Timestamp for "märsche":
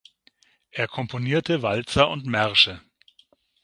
2.25-2.81